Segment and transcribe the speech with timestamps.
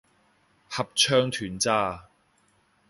[0.67, 2.05] 合唱團咋